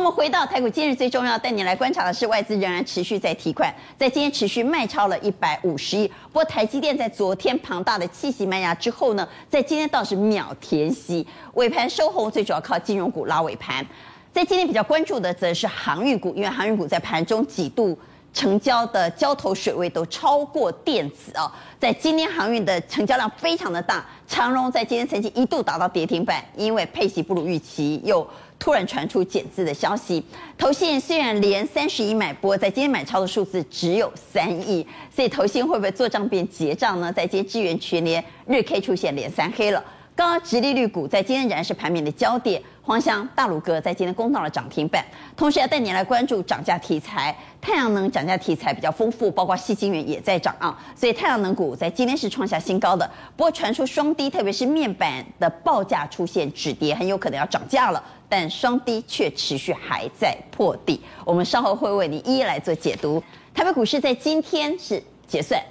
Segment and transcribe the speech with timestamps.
[0.00, 6.08] 我们回到台股，今日最重要带你来观察的是外资仍然持续在提款，在今天持续卖超了一百五十亿。
[6.08, 13.86] 不过台积电在昨天庞大的弃息卖压之后呢，在今天倒是秒填息，尾盘收红，最主要靠金融股拉尾盘。
[14.32, 17.98] 在今天比较关注的则是航运股，因为航运股在盘中几度。
[18.32, 28.24] 成交的交投水位都超过电子哦，在今天航运的成交量非常的大，长荣在今天曾经一度达到跌停板，因为配息不如预期，又
[28.60, 30.22] 突然传出减资的消息。
[30.56, 37.10] 投信虽然连三十亿买波，在今天买超的数字只有三亿，所以投信会不会做账变结账呢？
[37.12, 39.82] 在今天支援全年日 K 出现连三黑了。
[40.14, 45.06] 高值利率股在今天仍然是盘面的焦点，华翔、大鲁哥在今天攻到了涨停板。
[45.36, 53.08] 同时要带你来关注涨价题材，太阳能涨价题材比较丰富，包括矽晶圆也在涨啊，所以太阳能股在今天是创下新高的。
[53.36, 61.00] 不过传出双低，特别是面板的报价出现止跌，很有可能要涨价了，但双低却持续还在破底。
[61.24, 63.22] 我们稍后会为你一一来做解读。
[63.54, 65.62] 台北股市在今天是结算，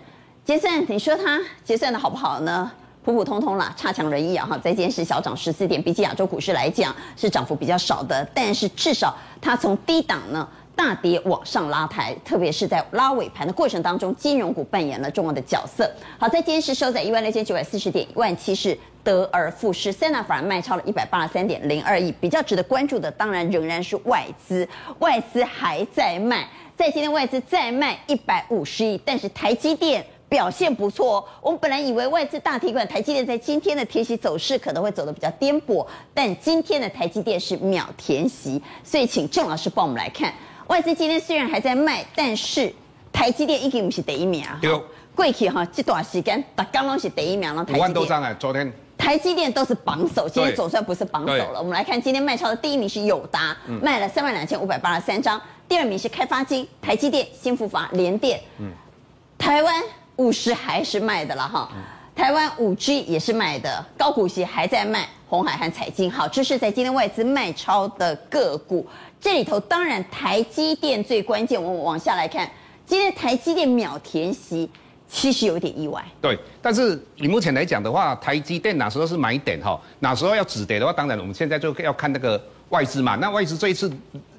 [0.46, 2.72] 结算你说它结算的好不好呢？
[3.04, 4.46] 普普通通啦，差强人意啊！
[4.46, 15.90] 哈，在今天是小涨十四点，比起亚洲股市来讲是涨幅比较少的，但是至少它从低档呢大跌往上拉抬，特别是在拉尾盘的过程当中，金融股扮演了重要的角色。
[16.20, 22.12] 好，在今天是收在一万六千九百四十点，一万七是得而复失，三大法人卖超了一百八十三点零二亿。
[22.12, 24.68] 比较值得关注的，当然仍然是外资，
[25.00, 30.06] 外资还在卖，在今天外资再卖一百五十亿，但是台积电。
[30.30, 40.32] 表现不错哦，我们本来以为外资大提款，台积电在今天的填息走势可能会走得比较颠簸，但今天的台积电是秒填息，所以请郑老师帮我们来看，
[40.68, 42.72] 外资今天虽然还在卖，但是
[43.12, 44.60] 台积电已经不是第一名啊。
[44.62, 44.82] 有
[45.16, 48.72] 贵企哈，这段时间打刚刚是第一名了，五万多张哎，昨天。
[49.00, 51.58] 台积电都是榜首，今天总算不是榜首了。
[51.58, 58.70] 我们来看今天卖超的第一名是友达，嗯、卖了三万两千五百八十三张，第二名是开发金、台积电、新富发、联电，嗯，
[59.38, 59.82] 台湾。
[60.20, 61.70] 五十还是卖的了哈，
[62.14, 66.12] 台湾五 G 也是卖的，高股息还在卖，红海和彩晶。
[66.12, 68.86] 好，这是在今天外资卖超的个股，
[69.22, 71.62] 这里头当然台积电最关键。
[71.62, 72.52] 我们往下来看，
[72.86, 74.70] 今天台积电秒填息，
[75.08, 76.04] 其实有点意外。
[76.20, 82.42] 对，但是以目前来讲的话，台积电哪时候是买点哈，哪时候要止跌的话，当然我们现在就要看那个。
[82.70, 83.92] 外资嘛，那外资这一次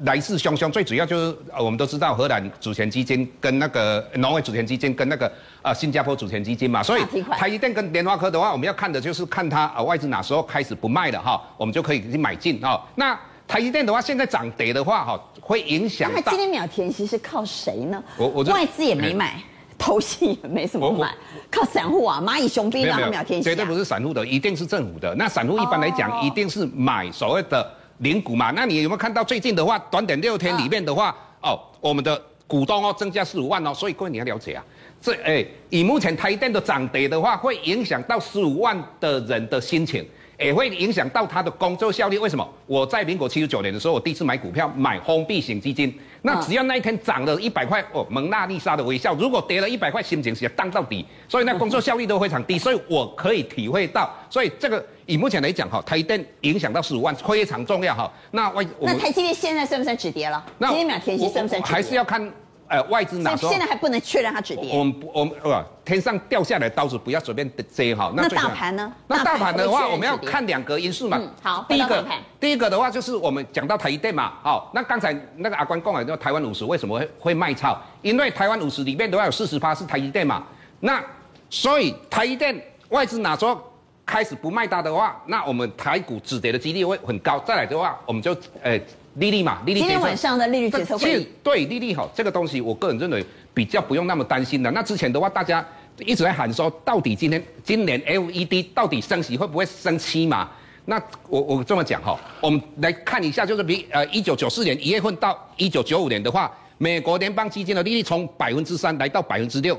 [0.05, 5.31] 来势汹汹，最主要就是呃我们都知道荷兰主权基金跟那个挪威主权基金跟那个
[5.63, 7.03] 呃新加坡主权基金嘛，所以
[7.33, 12.81] 台积电跟联发科的话，我们要看的就是看它呃外资哪时候开始不卖了哈，我们就可以去买进哈。
[12.95, 13.19] 那
[13.49, 16.09] 台积电的话，现在涨跌的话哈，会影响。
[16.15, 18.01] 那今天秒填息是靠谁呢？
[18.17, 19.43] 我我外资也没买，
[19.77, 21.13] 投信也没什么买，
[21.51, 23.45] 靠散户啊，蚂蚁雄兵然后秒填息。
[23.45, 25.13] 绝对不是散户的，一定是政府的。
[25.17, 27.69] 那散户一般来讲，一定是买所谓的。
[28.01, 34.65] 零股嘛，那你有没有看到最近的话，短短六天里面的话，哦，我们的股东哦增加十五万哦，所以各位你要了解啊，
[35.01, 40.05] 这哎，以目前台电的涨跌的话，会影响到十五万的人的心情。
[40.41, 42.19] 也会影响到他的工作效率。
[42.19, 42.49] 为什么？
[42.67, 45.95] 我在民国七十九年的时候，我第一次买股票，买封闭型基金。
[46.23, 51.05] 那只要那一天涨了一百块，哦，蒙娜丽莎的微笑；如果跌了一百块，心情是要荡到底。
[51.29, 52.59] 所以那工作效率都非常低。
[52.61, 54.11] 所以我可以体会到。
[54.31, 58.11] 所以这个以目前来讲，哈，台电影响到十五万非常重要，哈。
[58.31, 60.43] 那外，那台积电现在算不算止跌了？
[60.59, 61.75] 那今天秒填息算不算止跌？
[61.75, 62.31] 还是要看。
[62.71, 63.51] 呃，外资哪时候？
[63.51, 64.71] 现在还不能确认它止跌。
[64.73, 68.13] 我们我们呃，天上掉下来刀子不要随便接哈。
[68.15, 68.93] 那大盘呢？
[69.09, 71.19] 那大盘的话，我们要看两个因素嘛。
[71.21, 71.67] 嗯，好。
[71.69, 72.07] 第一个，
[72.39, 74.71] 第一个的话就是我们讲到台积电嘛，好。
[74.73, 77.77] 那刚才那个阿关讲了，就台湾五十为什么会会卖超？
[78.03, 80.45] 因为台湾五十里面都要有四十趴是台积电嘛。
[80.79, 81.05] 那
[81.51, 82.55] 所以台积电
[82.91, 83.61] 外资哪时候
[84.07, 87.41] 开始不卖它的话，那我们台股止跌的几率会很高。
[87.41, 88.33] 再来的话，我们就
[88.63, 88.79] 呃。
[89.15, 89.81] 利率嘛，利率。
[89.81, 94.71] 今天晚上的利率决策会议，对利率好，这个东西我个人认为比较不用那么担心的。
[94.71, 95.67] 那之前的话，大家
[95.99, 100.49] 一直在喊说，到底今天今年 FED 到底升息会不会升七嘛？
[100.85, 109.79] 那我我这么讲哈，我们来看一下，就是比呃一九九四年一月份到一九九五年的话，美国联邦基金的利率从百分之三来到百分之六，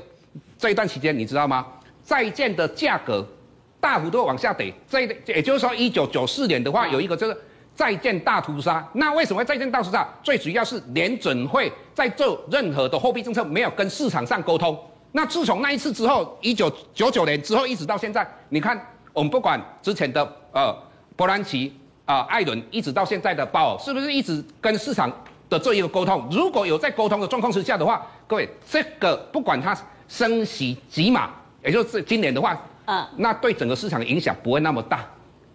[0.58, 1.66] 这一段期间你知道吗？
[2.04, 3.26] 债券的价格
[3.80, 7.36] 大幅度往下跌，这也就是说一九九四年的话有一个这个。
[7.82, 10.06] 债券大屠杀，那为什么会债券大屠杀？
[10.22, 14.78] 最主要是联准会在做任何的货币政策没有跟市场上沟通。
[15.10, 18.80] 那自从那一次之后，一九九九年之后一直到现在，你看
[19.12, 20.72] 我们不管之前的呃
[21.16, 25.10] 伯南奇啊、艾伦，一直到现在的鲍尔，是不是一直跟市场
[25.50, 26.24] 的这一个沟通？
[26.30, 29.76] 如果有在沟通的状况之下的话，各位这个不管它
[30.06, 31.30] 升息几码，
[31.64, 35.04] 也就是今年的话，嗯，那对整个市场的影响不会那么大，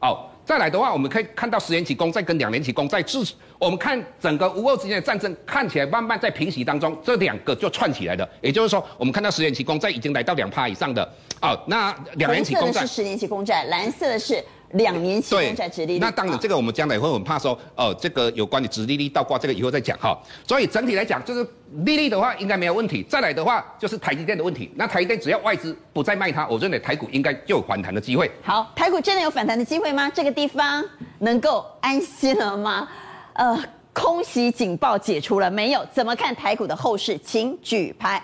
[0.02, 0.26] 哦。
[0.48, 3.20] 再来的话，我们可以看到十年期公债跟两年期公债，至
[3.60, 8.28] 我们看整个乌俄之间的战争看起来慢慢在平息当中，这两个就串起来的。
[8.40, 11.04] 也就是说，我们看到十年期公债已经来到两趴以上的
[11.42, 12.80] 哦，那两年期公债。
[12.80, 14.42] 是十年期公债，蓝色的是。
[14.72, 20.18] 两年期公债殖利率，那当然这个我们将来会很怕说，哦、呃，这个有关于殖利率倒挂这个以后再讲哈。
[20.46, 21.48] 所以整体来讲，就是
[21.86, 23.02] 利率的话应该没有问题。
[23.04, 24.70] 再来的话就是台积电的问题。
[24.76, 28.30] 那台积电只要外资不再卖它，我认为台股应该就有反弹的机会。
[28.44, 30.10] 好，台股真的有反弹的机会吗？
[30.10, 30.84] 这个地方
[31.20, 32.90] 能够安心了吗？
[33.34, 33.58] 呃，
[33.94, 35.86] 空袭警报解除了没有？
[35.94, 37.18] 怎么看台股的后市？
[37.20, 38.22] 请举牌。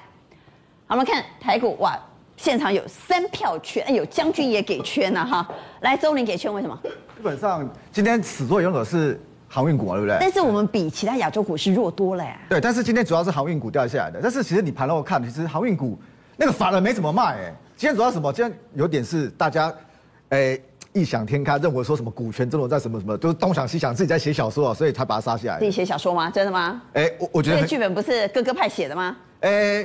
[0.87, 1.97] 好，我们看台股哇。
[2.43, 5.47] 现场有三票圈，有将军也给圈呢哈。
[5.79, 6.77] 来，周林给圈，为什么？
[6.83, 9.17] 基本上今天始作俑者是
[9.47, 10.17] 航运股啊，对不对？
[10.19, 12.37] 但是我们比其他亚洲股市弱多了呀。
[12.49, 14.19] 对，但是今天主要是航运股掉下来的。
[14.21, 15.97] 但是其实你盘后看，其实航运股
[16.35, 17.55] 那个法人没怎么卖哎。
[17.77, 18.33] 今天主要什么？
[18.33, 19.73] 今天有点是大家，
[20.27, 20.59] 哎，
[20.91, 25.59] 异想天开，认为说什么股权争夺在什么什么，就是东想西想，自己在写小说啊，所以才把它杀下来。
[25.59, 26.29] 自己写小说吗？
[26.29, 26.81] 真的吗？
[26.91, 29.15] 哎，我我觉得这个剧本不是哥哥派写的吗？
[29.43, 29.83] 诶，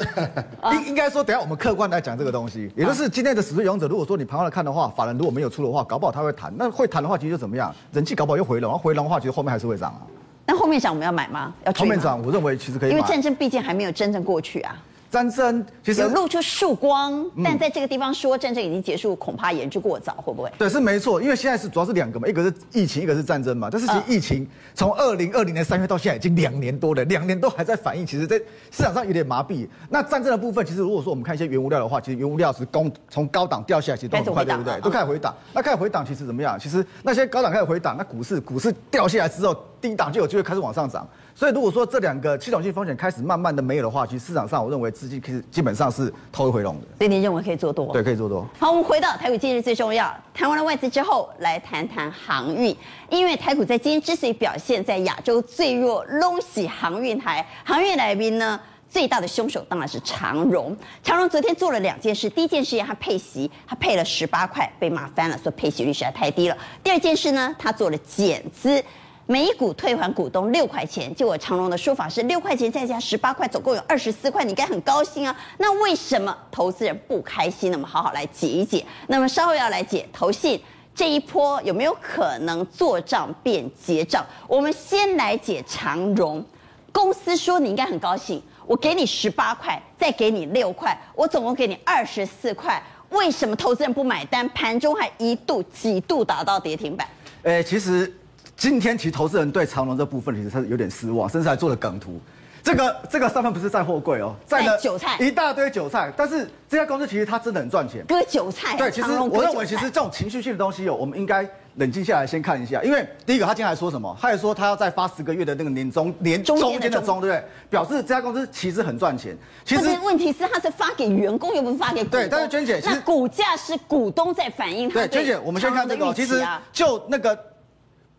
[0.72, 3.88] 应应该说，等下我们客观来讲这个东西，也就是今天的始作俑者。
[3.88, 6.52] 如果说你旁观来看的话，法人如果没有出的话，搞不好他会谈。
[6.56, 7.74] 那会谈的话，其实就怎么样？
[7.92, 10.02] 人气搞不好又回笼，回笼的话，其实后面还是会涨啊。
[10.46, 11.52] 那后面涨我们要买吗？
[11.64, 11.72] 要？
[11.72, 12.90] 后面涨，我认为其实可以。
[12.90, 14.76] 因为战争毕竟还没有真正过去啊。
[15.10, 20.52] 战争其实有露出曙光，但在这个地方说战争已经结束，恐怕言之过早，会不会？
[20.58, 23.68] 对，是没错，因为现在是主要是两个嘛，一个是疫情，一个是战争嘛。
[23.70, 28.36] 但是其实疫情从二零二零年三月到现在已经两年多了，两年都还在反应，其实在
[28.70, 29.66] 市场上有点麻痹。
[29.88, 34.78] 那战争的部分，其实如果说我们看一些原物料的话，其实原物料是攻从高档掉下来，其实都很快，对不对？
[34.80, 35.34] 都开始回档。
[35.54, 36.58] 那开始回档，其实怎么样？
[36.58, 41.06] 其实那些高档开始回档，那股市股市掉下来之后，低档就有机会开始往上涨。
[41.34, 46.86] 所以如果说这两个系统性风险开始慢慢的没有的话，其实市场上我认为资金其实基本上是头回笼的。
[46.98, 47.92] 所以您认为可以做多？
[47.92, 48.44] 对，可以做多。
[48.58, 52.76] 好，我们回到台股今日最重要，谈完了外资之后，来谈谈航运。
[53.08, 57.46] 因为台股在今天之所以表现在亚洲最弱，隆喜航运台。
[57.64, 58.58] 航运来宾呢，
[58.90, 60.76] 最大的凶手当然是长荣。
[61.04, 66.58] 长荣昨天做了两件事，第一件事他配息，他配了十八块，被骂翻了，说配息率实在太低了。
[66.82, 68.82] 第二件事呢，他做了减资。
[69.30, 75.36] 每股退还股东六块钱，就我长荣的说法是六块钱再加十八块，总共有二十四块，你应该很高兴啊。
[75.58, 77.70] 那为什么投资人不开心？
[77.70, 78.82] 那么好好来解一解。
[79.06, 80.58] 那么稍后要来解投信
[80.94, 84.24] 这一波有没有可能做账变结账？
[84.46, 86.42] 我们先来解长荣
[86.90, 94.48] 公司说你应该很高兴，我给你十八块，再给你六块，我总共给你二十四块，为什么投资人不买单？
[94.48, 97.06] 盘中还一度几度打到跌停板？
[97.42, 98.10] 呃，其实。
[98.58, 102.20] 今天其实投资人对长隆这部分其实他是有点失望，甚至还做了梗图。
[102.60, 106.12] 这个这个上面不是在货柜哦，在了韭菜一大堆韭菜。
[106.16, 108.76] 但是这家公司其实它真的很赚钱，割韭菜。
[108.76, 112.82] 对，其实我认为其实这种情绪性的东西哦，我们应该冷静下来先看一下。
[112.82, 114.14] 因为第一个他今天还说什么？
[114.20, 117.44] 他还说他要再发十个月的那个年终年中间的中，对不对？
[117.70, 119.36] 表示这家公司其实很赚钱。
[119.64, 122.10] 其实问题是他是发给员工，又不是发给股。
[122.10, 124.90] 对，但是娟姐，其实股价是股东在反映。
[124.90, 127.38] 对，娟姐，我们先看这个，其实就那个。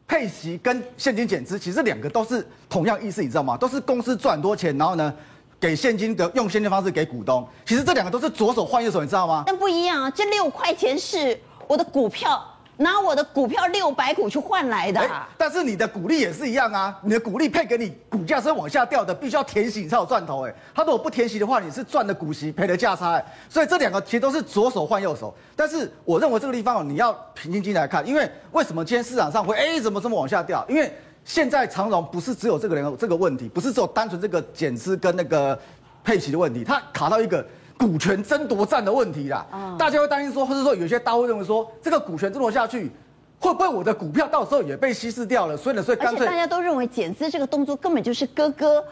[0.09, 3.55] 配息跟现金减资，其实两个都是同样意思，你知道吗？
[3.55, 5.13] 都是公司赚多钱，然后呢，
[5.59, 7.47] 给现金的用现金方式给股东。
[7.63, 9.43] 其实这两个都是左手换右手，你知道吗？
[9.45, 12.43] 但不一样啊，这六块钱是我的股票。
[12.79, 15.01] 拿我的股票六百股去换来的，
[15.37, 20.55] 但是你的股利也是一样啊，你的股利配给你，股价是往下掉的，必须要填息才有赚头哎。
[20.73, 25.35] 他如果不填息的话，你是赚的股息赔的价差，哎所以这两个其实都是左手换右手。
[25.57, 30.65] 但是我认为这个地方你要平心静来看，因为为什么今天市场上会哎怎么这么往下掉？
[30.69, 30.89] 因为
[31.25, 35.59] 现在长荣不是只有这个人这个问题，不是只有单纯这个减资跟那个
[36.01, 37.45] 配息的问题，它卡到一个。
[37.79, 39.45] 股权争夺战的问题啦，
[39.79, 42.91] 大家会担心说，或者说有些大户认为说，这个股权争夺下去，
[43.39, 45.55] 会不会我的股票到时候也被稀释掉了？
[45.55, 48.83] 所以呢，所以干脆大家都认为减资这个动作根本就是哥哥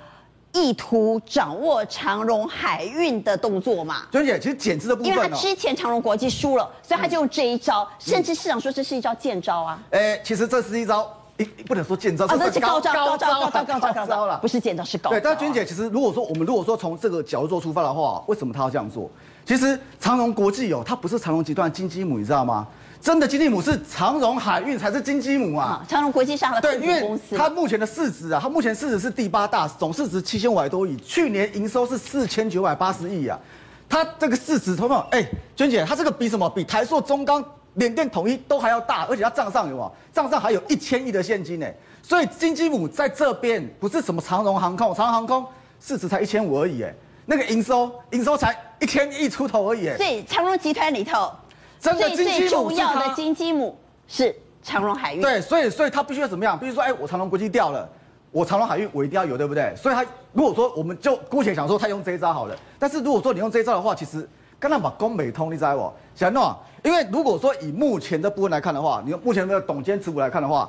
[0.53, 4.03] 意图掌握长荣海运的动作嘛。
[4.10, 9.77] 娟姐，其实减资的部分，因为他之前长荣国际输了，所以他就用这一招，甚至市场说这是一招贱招啊。
[9.91, 11.13] 哎，其实这是一招。
[11.38, 15.15] 一不能说见招，这是高招，高招，高招，高招，高招了，不是见招，是高招。
[15.15, 19.10] 对，但是娟姐，其实如果说我们如果说从这个角度做出发的话，为什么他要这样做？
[19.46, 22.67] 其实长荣国际哦，它不是长荣集团金鸡母，你知道吗？
[23.00, 25.86] 真的金鸡母是长荣海运才是金鸡母啊。
[25.88, 33.39] 长荣国际上的对，因为它目前的市值啊，它目前市值是第八大，总市值七千五百多亿，去年营收是四千九百八十亿啊。
[33.88, 35.25] 它这个市值，同学们，哎，
[35.56, 36.50] 娟姐，它这个比什么？
[36.50, 37.41] 比台塑、中钢、
[37.78, 41.68] 联电、统一都还要大，而且他账上有啊，账上还有一千亿的现金呢。
[42.04, 45.46] 所以金鸡母在这边不是什么长荣航空，长荣航空
[45.80, 46.94] 市值才一千五而已，哎，
[47.26, 49.98] 那个营收营收才一千亿出头而已，哎。
[49.98, 51.32] 所以长荣集团里头，
[51.80, 55.22] 真的最最重要的金鸡母是长荣海运。
[55.22, 56.58] 对，所以所以他必须要怎么样？
[56.58, 57.88] 比如说，哎，我长荣国际掉了，
[58.32, 59.74] 我长荣海运我一定要有，对不对？
[59.76, 65.94] 所以他如果说我们就姑且想说他用这一招好了，但是如果说你用这一招的话，其实刚刚把工美通，你知道不？
[66.18, 70.68] 想诺，因为如果说以目前的部分来看的话，你用目前的董监持股来看的话，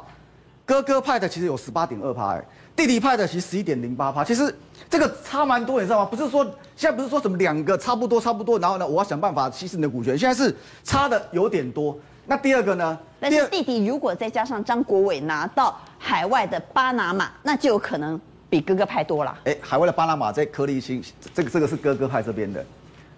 [0.66, 2.44] 哥哥派的其实有十八点二趴，哎，
[2.76, 4.54] 弟弟派的其实十一点零八趴，其实
[4.90, 6.04] 这个差蛮多，你知道吗？
[6.04, 6.44] 不是说
[6.76, 11.98] 现在不是说什么两个差不多差不多，然后呢，我要想办法稀释你的股权，现在是差的有点多。
[12.26, 12.98] 那第二个呢？
[13.18, 19.34] 但是弟弟如果再加上张国伟拿到海外的巴拿马，那就有可能比哥哥派多了。
[19.44, 21.02] 哎，海外的巴拿马在颗粒星，
[21.32, 22.62] 这个这个是哥哥派这边的，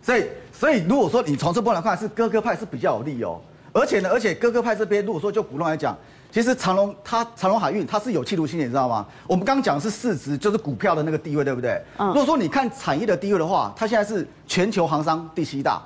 [0.02, 3.40] 所以所以如果说你从这波来看，是哥哥派是比较有利哦。
[3.72, 5.96] 而且呢，而且哥哥派这边如果说就股东来讲，
[6.32, 9.06] 其实长隆它长隆海运它是有企图心的，你知道吗？
[9.28, 11.80] 我们刚刚讲的是市值，就是股票的那个地位，对不对？
[11.98, 12.08] 嗯。
[12.08, 15.80] 如果说你看产业的地位的话，它现在是全球航商第七大。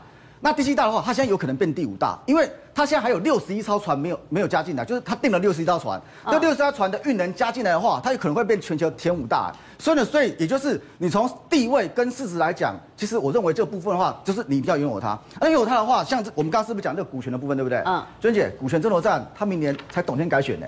[0.44, 9.50] 那第七大的话，它现在有可能变第五大，因为它现在还有六十一艘船没有没有加进来，就是它订了六十一艘船，那六十一艘船的运能加进来的话，它有可能会变全球前五大。
[9.78, 15.18] 所以呢，所以也就是你从地位跟市值来讲，其实我认为这个部分的话，就是你一定要拥有它。
[15.40, 17.78] 那拥有它的话，像我们刚刚是不是讲这个股权的部分，对不对？
[17.86, 18.04] 嗯。
[18.20, 20.66] 娟姐，股权争夺战，它明年才董天改选呢，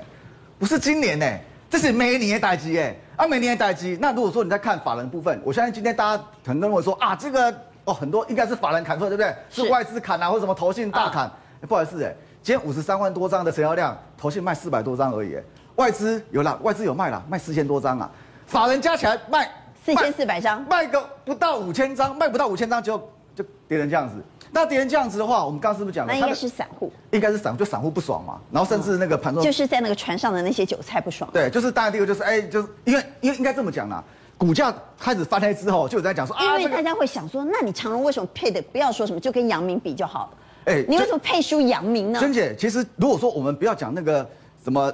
[0.58, 1.26] 不是今年呢，
[1.68, 3.98] 这是每年的代志哎，啊，每年的代志。
[4.00, 7.54] 那如果说你在看法人部分，我相信今天大家很多人会说啊，这个。
[7.86, 9.34] 哦，很多应该是法人砍出来，对不对？
[9.48, 11.24] 是外资砍啊，或者什么投信大砍。
[11.24, 15.34] 啊欸、不好意思，哎，今天五十三万多张的成交量，投信卖四百多张而已。
[15.76, 18.10] 外资有啦，外资有卖啦，卖四千多张啊。
[18.46, 19.50] 法人加起来卖
[19.82, 22.98] 四千四百张，卖个不到五千张，卖不到五千张就
[23.34, 24.14] 就跌成这样子。
[24.50, 26.12] 那跌成这样子的话，我们刚刚是不是讲了？
[26.12, 28.38] 那应该是散户，应该是散户，就散户不爽嘛。
[28.50, 31.28] 然后甚至那个盘中、嗯、就是在那个船上的那些韭菜不爽。
[31.32, 34.04] 对，就是大家第一个就是哎、欸，就是因为因为应该这么讲啦。
[34.38, 40.38] 股价开始翻黑之后，就有在讲说啊，因为大家会想说，那你长荣为什么配的不要说什么，就跟阳明比就好了。
[40.66, 42.20] 哎，你为什么配输阳明呢？
[42.20, 44.28] 娟姐，其实如果说我们不要讲那个
[44.62, 44.92] 什么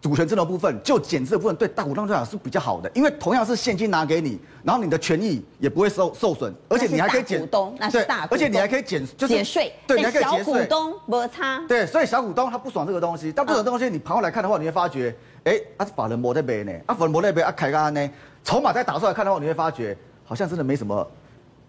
[0.00, 10.54] 主权争夺部分，就减资的部分，对大股东来讲是比较好的，因为同样是现金拿给你，然后你的权益也不会受受损，而且你还可以减股东，那是大股东，而且你还可以减就是减税，对，你还可以减税。
[10.54, 18.10] 小股东摩擦，对，所以小股东他不爽这个东西，但不爽这个东西，你盘后来看的话，你会发觉，哎，啊法人没在卖呢，啊法人没在卖，啊开干呢。
[18.44, 21.06] 筹码再打出来看的话，你会发觉好像真的没什么，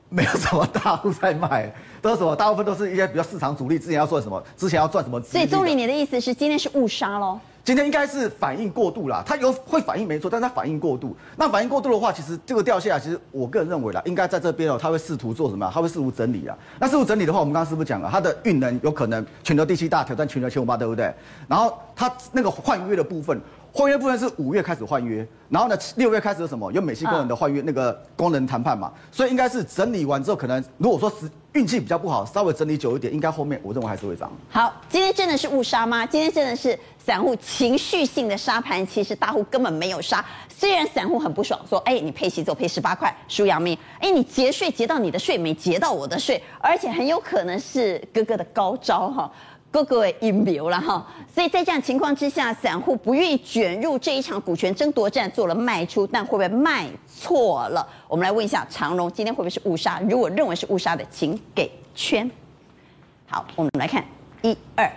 [0.10, 1.72] 没有什么大户在卖，
[2.02, 2.36] 都是什么？
[2.36, 4.42] 大部分都是一些比较市场主力，之前要做什么？
[4.58, 5.22] 之前要赚什么？
[5.22, 7.40] 所以钟理，你的意思是今天是误杀喽？
[7.62, 11.16] 今天应该是反应过度啦，它有会反应没错，但是它反应过度。
[11.36, 15.70] 那反应过度的话，其实这个掉下来，其实我个人认为啦，应该在这边哦，它会试图做什么？
[15.72, 16.58] 它会试图整理啊。
[16.80, 21.14] 那试图整理的话，我们刚刚是不是讲了，它的运能有可能全球第七大挑战全球前五八，对不对？
[21.48, 23.40] 然后它那个换约的部分。
[23.80, 26.70] 换约部分是五月开始换约，然后呢，六月开始有什么？
[26.74, 34.30] 有美系工人的换约那个工人谈判嘛，所以应该是整理完之后，可能如果说是运气比较不好，稍微整理久一点，应该后面我认为还是会涨。
[34.50, 36.06] 好，今天真的是误杀吗？
[36.06, 40.24] 今天真的是散户情绪性的杀盘，其实大户根本没有杀。
[40.50, 49.32] 虽然散户很不爽，说，哎，你配息走配十八块，输阳明，哎，你节税节到你的税，没节到我的税，而且很有可能是哥哥的高招哈。
[49.72, 57.88] 各个阴谋了哈，所以在这样情况之下，散户不愿意卷入这一场股权争夺战，做了卖出，但会不会卖错了？
[58.08, 60.00] 我们来问一下长荣，今天会不会是误杀？
[60.10, 62.30] 如果认为是误杀的，请给圈。
[63.28, 64.04] 好，我们来看
[64.42, 64.92] 一二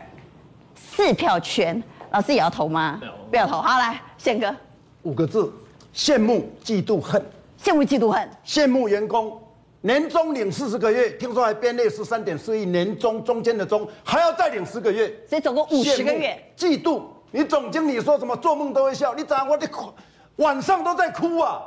[0.75, 2.99] 四票圈，老师也要投吗？
[3.31, 3.61] 不要投。
[3.61, 4.55] 好，来宪哥，
[5.03, 5.53] 五个字：
[5.95, 7.23] 羡慕、嫉妒、恨。
[7.63, 8.31] 羡慕、嫉妒、恨。
[8.47, 9.39] 羡慕员工。
[9.83, 16.41] 年终领四十个月，听说还编列十三点四亿，年终中间的中还要再领十个月，所以总共五十个月。
[16.57, 19.93] 嫉妒，你总经理说什么做梦都会笑，你早上我的哭，
[20.37, 21.63] 晚上都在哭啊！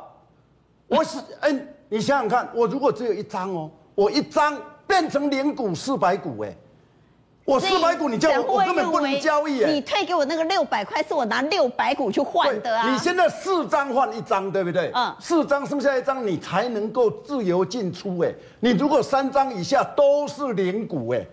[0.88, 4.58] 我是嗯、欸，你想想看，我如果只有一张哦，我一张
[4.88, 6.56] 变成零股四百股哎。
[7.46, 9.64] 我四百股，你叫我，我根本不能交易。
[9.64, 12.92] 你退给我那个六百块，是我拿六百股去换的啊！
[12.92, 14.92] 你现在四张换一张，对不对？
[14.96, 15.16] 嗯。
[15.20, 18.34] 四张剩下一张，你才能够自由进出哎。
[18.60, 21.24] 你如果三张以下都是零股哎，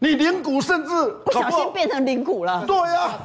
[0.00, 0.90] 你零股甚至
[1.24, 2.62] 不小心变成零股了。
[2.66, 3.18] 对呀。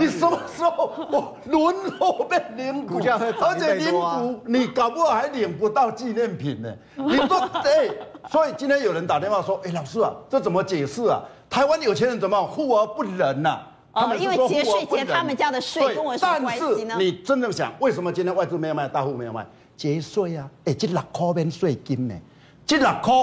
[0.00, 2.98] 你什么时候我轮后变零股？
[3.06, 6.74] 而且零股你搞不好还领不到纪念品呢。
[6.96, 7.88] 你说 哎，
[8.32, 11.22] 所以今天有人打电话说，哎，老师啊，这怎么解释啊？
[11.54, 13.50] 台湾有钱人怎么护而不仁呐、
[13.92, 14.06] 啊？
[14.10, 16.86] 哦，因为节税节他们家的税，跟我什么关系呢？
[16.88, 19.46] 但是你真的想，为什么今天外资没有卖，大户没有卖？
[19.76, 20.50] 节税啊！
[20.64, 22.14] 哎，这六块免税金呢？
[22.66, 23.14] 这六块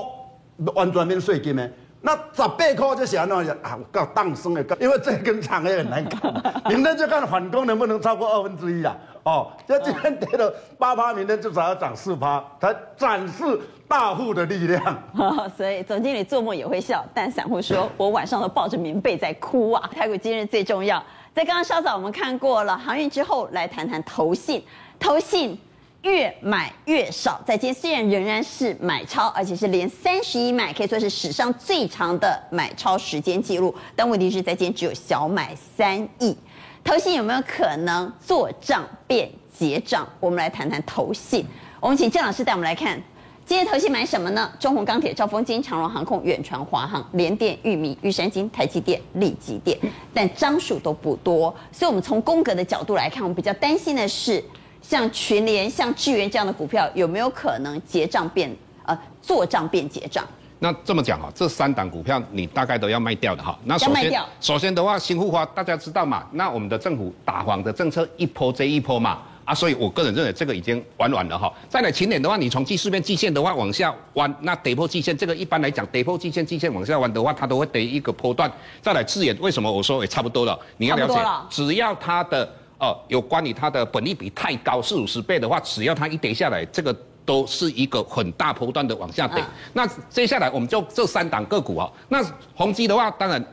[0.73, 1.69] 完全免税金呢？
[1.99, 6.33] 那十八块就想那啊，我告当生的，因为这根长也很难搞。
[6.69, 8.95] 明天就看反攻能不能超过二分之一啊？
[9.23, 15.03] 哦，这今天跌了八趴，明天至少要涨四趴，才展示大户的力量。
[15.57, 19.89] 所以总经理做梦也会笑，但散户说我晚上都抱着棉被在哭啊。
[19.93, 24.63] 台股今日最重要，在刚刚稍早我们看过了航运之后，来谈谈投信，
[24.99, 25.59] 投信。
[26.03, 33.71] 越买越少，在今天虽然仍然是买超，而且是连三十一买，可以说是史上最长的买超时间记录。
[33.95, 36.35] 但问题是在今天只有小买三亿，
[36.83, 40.07] 投信有没有可能做账变结账？
[40.19, 41.45] 我们来谈谈投信。
[41.79, 43.01] 我们请郑老师带我们来看，
[43.45, 44.51] 今天投信买什么呢？
[44.59, 49.77] 中鸿钢铁、兆丰金、长荣航空、远传、华航、联电、裕民、玉山金、台积电、力积电，
[50.13, 54.43] 但张数都不多，所以我们从宫格的角度来看，我们比较担心的是。
[54.83, 58.51] 像群联、像智源这样的股票，有没有可能结账变
[58.83, 60.27] 呃做账变结账？
[60.63, 63.57] 那这么讲哈，这三档股票你大概都要卖掉的哈。
[63.63, 66.23] 那首先，首先的话，新护花大家知道嘛？
[66.33, 71.51] 那我们的政府打房的政策一波接一波嘛啊，所以我个人认为这个已经玩完了哈。
[71.67, 78.51] 再来，群联的话，你从技术面季线的话往下弯，那跌破季线，这个一般来讲跌破季线，季线往下弯的话，它都会跌一个波段。
[78.83, 80.55] 再来，智原为什么我说也差不多了？
[80.77, 81.15] 你要了解，
[81.49, 82.47] 只要它的。
[82.77, 86.91] 哦，有关于它的本利比太高，四五十倍的话，只要它一跌下来，这个
[87.25, 89.41] 都是一个很大波段的往下跌。
[89.41, 92.23] 啊、那接下来我们就这三档个股啊、哦，那
[92.55, 93.43] 宏基的话，当然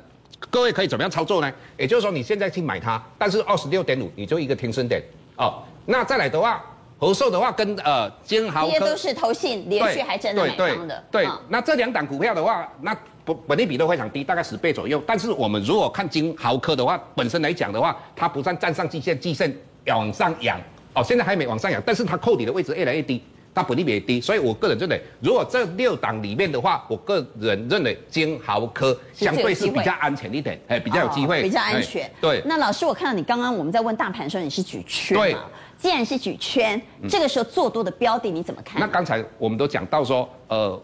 [0.50, 1.52] 各位可以怎么样操作呢？
[1.76, 5.02] 也就是说，你现在去买它，但是二十六点五，你就一个停损点
[5.36, 5.62] 哦。
[5.86, 6.64] 那再来的话，
[6.98, 11.04] 和硕的话跟呃金豪科，这些都是投信连续还真的买方的。
[11.10, 12.96] 对，那这两档股票的话，那。
[13.28, 15.02] 本本利比都非常低，大概十倍左右。
[15.06, 19.54] 但是我们如果看金豪科的话，本身来讲的话，它不但站上季线，季线
[19.88, 20.58] 往上扬，
[20.94, 23.22] 哦，现在还没往上扬，但是它扣底的位置越来越低，
[23.58, 24.20] 它本利比也低。
[24.20, 32.10] 所以我个人认为，如果这六档里面的话，我个人认为金豪科相对是比较安全一点，哎，比较有机会，比较安全。
[32.20, 32.40] 对。
[32.44, 35.24] 那老师，我看到你刚刚我们在问大盘的时候，你是举圈嘛？
[35.24, 35.36] 对。
[35.76, 38.80] 既然是举圈，这个时候做多的标的你怎么看？
[38.80, 40.80] 那刚才我们都讲到说，呃。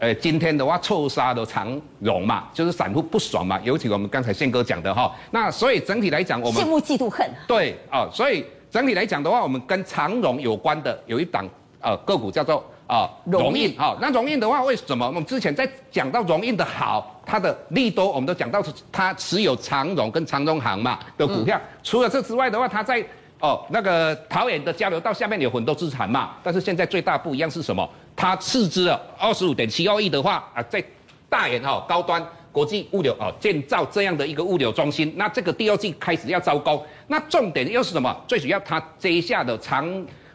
[0.00, 1.68] 呃，今天的话错杀的长
[1.98, 7.28] 荣嘛，就是散户不爽嘛，尤其我们刚才宪哥讲的哈，那所以整体来讲，我们羡慕嫉妒恨。
[7.48, 11.44] 对啊、哦，所以整体来讲的话，我们跟长荣有关的有一档
[11.80, 15.06] 呃个股叫做啊荣运哈，那荣印的话，为什么？
[15.06, 23.04] 我们之前在讲到荣印的好，它的利多，我们都讲到是它持有长荣跟长荣行嘛的股票，嗯、除了这之外的话，它在
[23.40, 27.88] 哦那个桃园的交流道下面有很多资产嘛，但是现在最大不一样是什么？
[28.16, 30.82] 它斥资了二十五点七二亿的话啊，在
[31.28, 38.16] 大园哈高端国际物流啊建造这样的一个物流中心，那这个第二季开始要招工，那重点又是什么？
[38.26, 39.86] 最主要它接下的长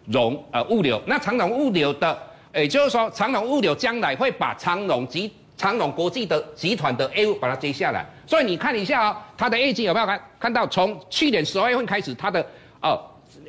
[0.06, 2.18] 荣呃物流，那长荣物流的，
[2.54, 10.68] 也就是说长荣物流将来会把长荣集长荣国际的集团的 A 股把它接下来，所以你看一下啊、哦，它的业绩有没有看看到？
[10.68, 12.46] 从去年十二月份开始，它的
[12.82, 13.00] 哦。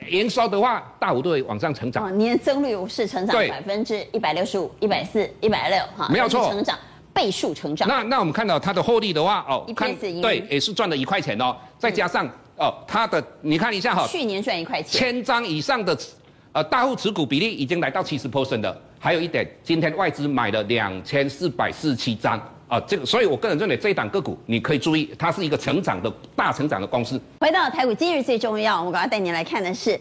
[0.08, 2.04] 营收的话，大幅度的往上成长。
[2.06, 6.76] 哦，年增率是成长百分之一百六十五、一百四、一百六，哈，没有错，成长
[7.12, 7.88] 倍数成长。
[7.88, 11.56] 那那我们看到它的获利的话，哦，看对，也是赚了一块钱哦。
[11.78, 12.30] 再加上、嗯、
[12.66, 15.96] 哦，它的你看一下哈，去年赚一块钱，千张以上的
[16.54, 18.82] 呃大户持股比例已经来到七十 percent 的。
[19.00, 22.40] 还有一点，今天外资买了两千四百四十七张。
[22.68, 27.20] 啊，这个，所以我个人认为这一档个股你可以注意，它是一个成长的大成长的公司。
[27.40, 30.00] 回到台股，今日最重要，我刚刚带您来看的是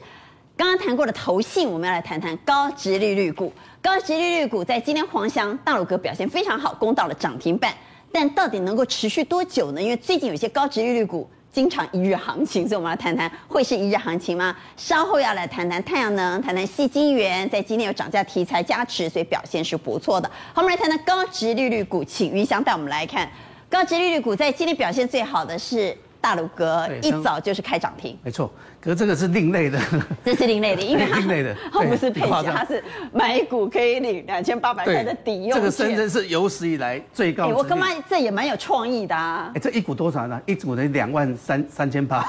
[0.55, 3.51] 刚刚谈过的投信，我们要来谈谈高值利率股。
[3.81, 7.73] 高值利率股在今天黄翔大鲁哥表现非常好，攻到了涨停板，
[8.11, 9.81] 但到底能够持续多久呢？
[9.81, 11.27] 因为最近有些高值利率股。
[11.53, 14.55] 经常一日行情，所以我们要谈谈会是一日行情吗？
[14.75, 20.27] 稍后要来谈谈太阳能，谈谈细晶圆，在今天有涨价题材加持，所以表现是不错的。
[20.51, 23.29] 好，我们来谈谈高值利率股，请云翔带我们来看
[23.69, 28.51] 高值利率股在今天表现最好的是大鲁阁，一早就是开涨停，没错。
[28.83, 29.79] 可是这个是另类的，
[30.25, 35.57] 这是另类的，因为它 另类的，它不是配息，它是买股可以领两千八百块的抵用。
[35.57, 37.47] 这个深圳是有史以来最高。
[37.47, 37.87] 我干嘛？
[38.09, 39.49] 这也蛮有创意的啊！
[39.55, 40.37] 哎，这一股多少呢？
[40.45, 42.27] 一股的两万三三千八。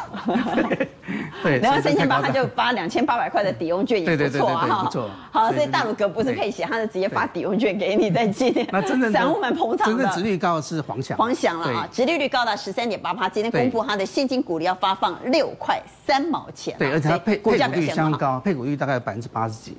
[1.43, 5.11] 对，两万三千八，他就发两千八百块的抵用券，也不错啊，不错。
[5.33, 8.65] 好，所以大鲁阁不是配息，他是直接发抵用券给你，在今天。
[8.71, 9.97] 那真的散户们捧场的。
[9.97, 11.19] 真正殖利率高的是黄翔。
[11.19, 16.75] 黄翔了啊，殖利率高达十三点八八，今天公布他的现金股利要发放六块三毛钱。
[16.79, 17.19] 对，而且它。
[17.25, 19.79] 配股价率相当高，配股率大概百分之八十几，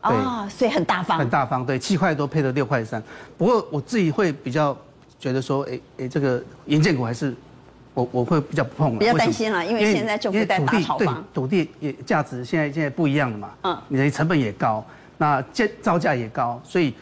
[0.00, 1.66] 啊、哦，所以很大方，很大方。
[1.66, 3.02] 对，七块多配了六块三。
[3.36, 4.74] 不过我自己会比较
[5.18, 7.34] 觉得说，哎、欸、哎、欸，这个银建股还是
[7.92, 14.82] 我我会比较不碰了，比较担心了，因为现在政府在打炒房，土地也价值现在现在不一样了嘛，嗯，你的成本也高，
[15.18, 16.94] 那建造价也高，所以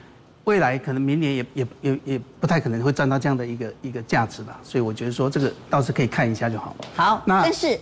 [0.42, 4.58] 未来可能明年也也也也不太可能会赚到这样的一个一个价值吧。
[4.64, 6.74] 所以我觉得说这个倒是可以看一下就好。
[6.96, 7.78] 好，那但是。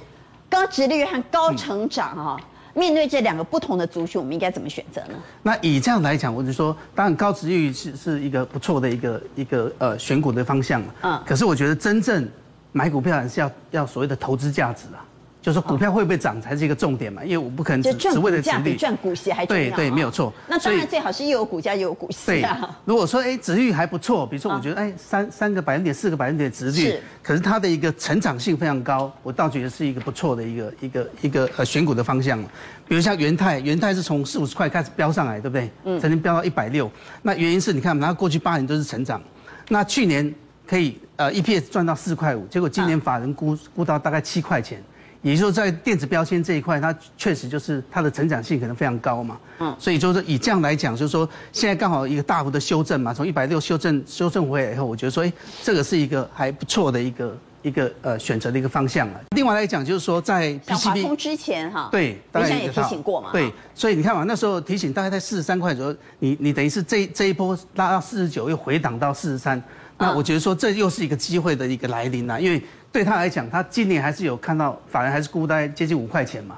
[0.57, 2.41] 高值率和高成长啊，
[2.73, 5.15] 面对这两个不同的族群，我们应该怎么选择呢？
[5.43, 10.83] 那以这样来讲，我就说，当然高殖利率是是一个不错的一个一个呃选股的方向。
[11.03, 11.23] 嗯。
[11.27, 12.27] 可是我觉得真正
[12.73, 15.05] 买股票还是要要所谓的投资价值啊。
[15.47, 19.63] 就是股票会不会涨才是一个重点嘛，因为我不可能只只为了殖利率赚股息还重要。
[19.63, 20.33] 对对，没有错。
[20.49, 22.59] 那当然最好是又有股价又有股息啊。
[22.61, 32.43] 对，如果说哎，殖利率还不错，比如说我觉得哎三三个百分点、四个百分点殖利率，可是它的一个成长性非常高，我倒觉得是一个不错的一个一个一个呃选股的方向。
[32.89, 35.71] 比如像元泰，元泰是从四五十块开始飙上来，对不对？
[35.85, 36.01] 嗯。
[36.01, 36.91] 曾经飙到一百六，
[37.23, 39.23] 那原因是你看，它过去八年都是成长，
[39.69, 40.35] 那去年
[40.67, 44.83] 可以呃 EPS 赚到四块五，结果今年法人估估到大概七块钱。
[45.31, 49.37] 也就是，在电子标签这一块，它确实就是它的成长性可能非常高嘛。
[49.59, 55.33] 嗯，所以就是以这样来讲，就是说现在刚好一个大幅的修正嘛，从一百六修正修正回来以后，我觉得说，哎，
[55.65, 59.21] 这个是一个还不错的一个一个呃选择的一个方向了。
[59.31, 63.31] 另外来讲，就是说在 PCB 通之前哈，对，大家也提醒过嘛。
[63.33, 69.61] 对，所以你看嘛，那时候提醒大概在四十三块左右，你你等于是这这一波拉到四十九，又回档到四十三，
[69.99, 72.63] 那我觉得说这又是一个机会的一个来临啊，因为。
[72.97, 76.57] 对他来讲，他今年还是有看到法人还是估大概接近五块钱嘛，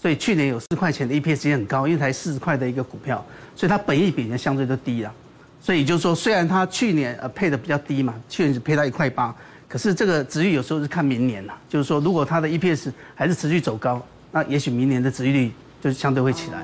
[0.00, 3.26] 所以去年有四块钱的 EPS 也很高，因为才四十块的一个股票，
[3.56, 5.12] 所以它本益比呢相对就低了。
[5.60, 9.34] 所以就是说，虽然它去年呃配的比较低嘛，去年是配到一块八，
[9.66, 14.00] 可是这个殖利率有时候是看明年呐，就是说如果它的 EPS 还是持续走高，
[14.30, 16.62] 那也许明年的殖利率就是相对会起来。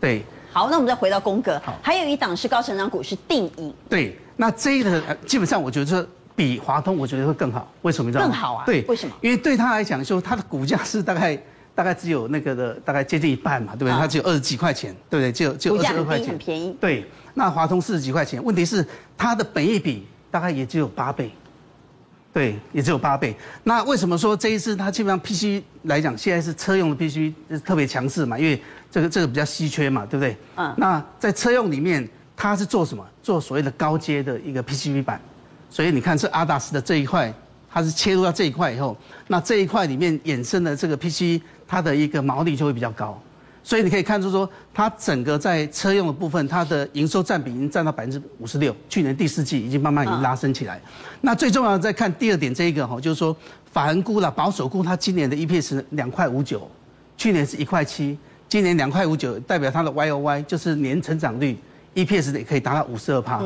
[0.00, 3.74] 对，好，那我们再回到宫格，还有一档是高成长股是定颖。
[3.88, 6.08] 对，那这一个基本上我觉得。
[6.38, 8.30] 比华通我觉得会更好，为什么你知道吗？
[8.30, 8.64] 更好啊？
[8.64, 9.12] 对，为什么？
[9.20, 11.36] 因为对他来讲，说他的股价是大概
[11.74, 13.92] 大概只有那个的大概接近一半嘛，对不对？
[13.92, 15.32] 它只有二十几块钱，对不对？
[15.32, 16.76] 只有只有二十二块钱，很便宜。
[16.80, 21.32] 对，那华通四十几块钱，问题是它的本益比大概也只有八倍，
[22.32, 23.34] 对，也只有八倍。
[23.64, 28.38] 那为什么说这一次它基本上 PC 来讲，现在是车用的 PC 是特别强势嘛？
[28.38, 30.36] 因为这个这个比较稀缺嘛，对不对？
[30.54, 30.72] 嗯。
[30.76, 33.04] 那在车用里面，它是做什么？
[33.24, 35.20] 做所谓的高阶的一个 PCB 板。
[35.70, 37.32] 所以你看，这阿达斯的这一块，
[37.70, 43.20] 它是切入到这一块以后，那这一块里面衍生的这个 PC，它的一个毛利就会比较高。
[43.62, 50.80] 所以你可以看出说，它整个在车用的部分，它的营收占比已经占到百分之五十六，去年第四季已经慢慢已经拉升起来。
[51.20, 53.36] 那最重要的再看第二点，这一个哈，就是说
[53.70, 56.66] 法人估了保守估，它今年的 EPS 两块五九，
[57.18, 61.54] 去年是一块七，今年两块五九，代表它的 YOY 就是年成长率
[61.94, 63.42] EPS 也可以达到五十二趴。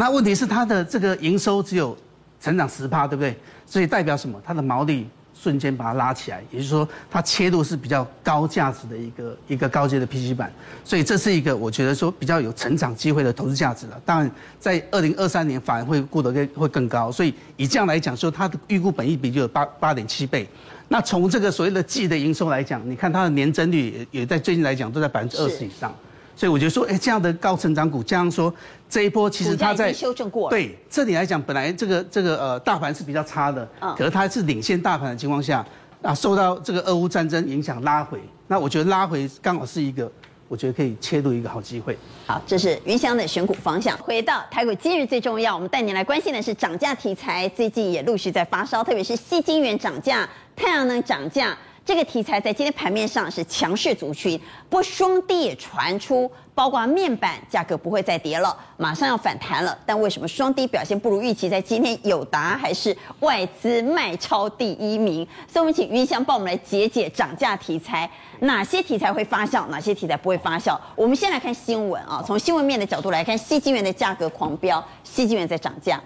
[0.00, 1.94] 那问题是它的这个营收只有
[2.40, 3.36] 成长十趴，对不对？
[3.66, 4.40] 所以代表什么？
[4.42, 5.06] 它的毛利
[5.38, 10.50] 瞬间把它拉起来，也就是说它切入是比较高价值的一个一个高阶的 PC 板，
[10.86, 14.00] 所以这是一个我觉得说比较有成长机会的投资价值了。
[14.06, 20.48] 当然，在二零二三年反而会估得更会更高，所以以这样来讲说，它的预估本益比就有八八点七倍。
[20.88, 25.94] 那从这个所谓的季的营收来讲，你看它的年增率也也在最近来讲都在百分之二十以上。
[26.36, 28.52] 所以我就说，哎，这样的高成长股，这样说
[28.88, 30.48] 这一波其实它在修正过。
[30.48, 35.64] 对，这里来讲，本来这个这个呃大盘是比较差的，嗯，可是它是领先大盘的情况下，
[36.02, 40.10] 啊，受到这个俄乌战争影响拉回，那我觉得拉回刚好是一个，
[40.48, 41.98] 我觉得可以切入一个好机会。
[42.26, 43.96] 好，这是云翔的选股方向。
[43.98, 51.56] 回到台股今日最重要，我们带您来关心的是涨价题材，最近也陆续在发烧，特别是矽晶圆涨价、太阳能涨价。
[51.90, 59.76] 这个题材在今天盘面上是强势族群，不过双低也传出，包括面板价格不会再跌了，马上要反弹了。
[59.84, 61.48] 但为什么双低表现不如预期？
[61.48, 70.78] 在今天友达还是外资卖超第一名，所以我们请云翔帮我们来解解涨价题材，哪些题材会发酵，哪些题材不会发酵？
[70.94, 76.00] 我们先来看新闻啊，从新闻面的角度来看，矽晶圆的价格狂飙，矽晶圆在涨价，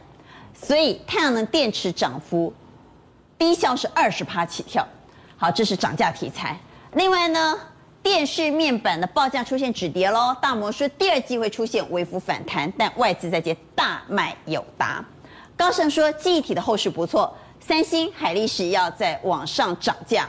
[0.54, 2.50] 所以太阳能电池涨幅
[3.36, 4.88] 低效是二十趴起跳。
[5.44, 6.58] 好，这是涨价题材。
[6.94, 7.54] 另外呢，
[8.02, 10.34] 电视面板的报价出现止跌喽。
[10.40, 15.04] 大摩说第二季会出现微幅反弹，但外资在接大卖友达。
[15.54, 17.30] 高盛说记忆体的后市不错。
[17.60, 20.26] 三星、海力士要在往上涨价。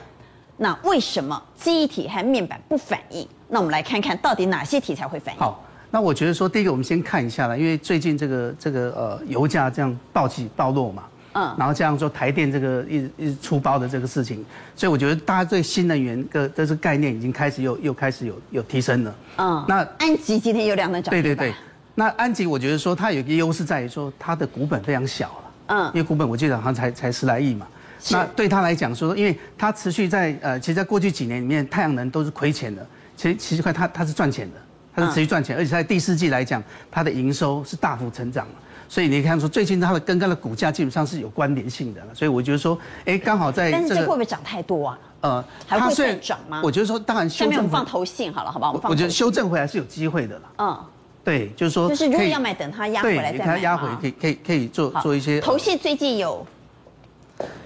[0.57, 3.25] 那为什么记忆体和面板不反应？
[3.47, 5.39] 那我们来看看到底哪些题材会反应。
[5.39, 11.03] 好，那我觉得说第一个我们先看一下了，因为最近这个这个呃油价这样暴起暴落嘛。
[11.35, 14.43] 嗯，然后这样说台电这个一直一直出包的这个事情，
[14.73, 19.15] 所以我觉得大家对新能源的这个概念已经开始又又开始有有提升了。
[19.37, 21.11] 嗯，那安吉今天有两个涨。
[21.11, 21.53] 对对对，
[21.93, 25.51] 那安吉我觉得说它有一个优势在于说它的股本非常小了。
[25.67, 27.67] 嗯，因为股本我记得好像才才十来亿嘛。
[28.11, 32.85] 那对他来讲说，因为它持续在呃，其实在过去几年里面，太阳能都是亏钱的。
[33.17, 34.59] 其实其实块它它是赚钱的，
[34.95, 38.47] 它是持续赚钱，而且在第四季来讲，它的营收是大幅成长。
[38.87, 44.99] 所以你看说最近它的跟它的股价基本上是有关联性的，所以我觉得说，哎，刚好在、这个、但是这会不会涨太多啊？
[45.21, 46.61] 呃，还会再涨吗？
[46.63, 48.73] 我觉得说，当然修正，下面我们放投信好了，好不好？
[48.73, 50.41] 我，我觉得修正回来是有机会的啦。
[50.59, 50.85] 嗯，
[51.23, 53.45] 对，就是说，就是如果要买，等它压回来再买。
[53.45, 55.41] 它压回可以可以可以做做一些。
[55.41, 56.45] 投信最近有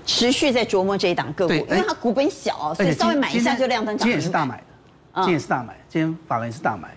[0.06, 4.06] 持续在琢磨这一档个股，因为它股本小，所以稍微买一下就亮灯涨。
[4.06, 4.64] 今天也是大买的，
[5.16, 6.90] 今天也是大买，今天法人是大买。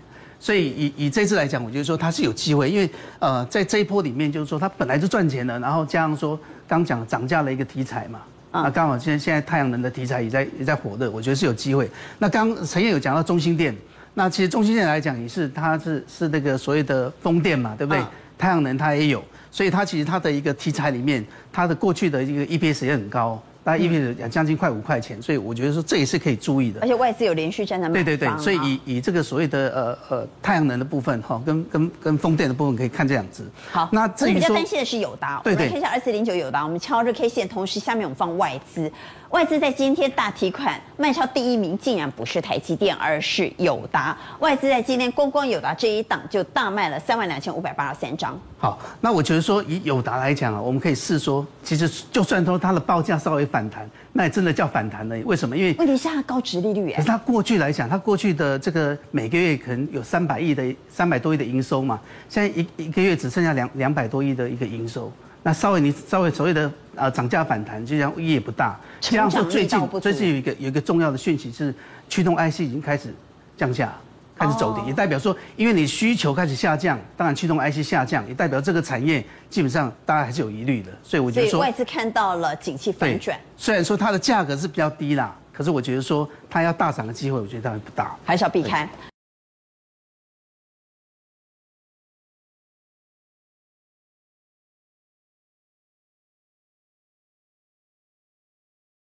[0.43, 8.19] 所以以以这次来讲，我觉得说它是有机会，因为呃，在这一波里面，就是说它本来就赚钱了，然后加上说刚讲涨价的一个题材嘛，
[8.51, 11.89] 啊，刚好现在现在太阳能的题材也在也在火热，我觉得是有机会。
[12.19, 13.73] 那刚陈燕有讲到中心电，
[14.15, 18.03] 那其实中心电来讲也是它是是那个所谓的风电嘛，对不对？
[18.37, 23.41] 太阳能它也有，所以它其实它的一个题材里面，它的过去的一个 EPS 也很高。
[23.65, 26.81] 大概意味着将近快五块钱，所以我觉得说这也是可以注意的。
[26.81, 27.89] 而且外资有连续站在。
[27.89, 29.69] 对对对，所以以以这个所谓的
[30.09, 33.45] 呃呃太阳能的部分哈，跟跟跟风电的部分可以看这两只。
[33.71, 38.91] 好，那至于比较担心的是友达，对对，我们来看一下二四零九友达，我们敲日 K 线，同时下面我们放外资。
[39.33, 44.15] 外资在今天大提款卖超第一名，竟然不是台积电，而是友达。
[44.41, 48.39] 外资在今天光光友达这一档就大卖了三万两千五百八十三张。
[48.59, 55.17] 好，那我觉得说以友达来讲啊，我们可以试说，其实就算说它的报价稍微反弹，那也真的叫反弹了。
[55.25, 55.57] 为什么？
[55.57, 56.97] 因为问题是它高值利率哎。
[56.97, 65.11] 可是它过去来讲，它过去的这个每个月可能有三百亿的三百多亿的营收嘛，现在一一个月只剩下两两百多亿的一个营收。
[65.43, 68.79] 那稍微你稍微所谓的呃涨价反弹，就像意义不大。
[69.01, 71.75] 这样说最近最近有一个有一个重要的讯息是，
[72.09, 73.13] 驱动 IC 已经开始
[73.57, 73.93] 降价，
[74.37, 80.93] 开始走低，也代表说，因为你需求开始下降，当然驱动 IC 下降，也代表这个产业基本上大家还是有疑虑的。
[81.03, 83.37] 所以我觉得说，外资看到了景气反转。
[83.57, 88.89] 虽然说它的价格是比较低啦，可是我觉得说它要大涨的机会，我觉得当然不大，还是要避开。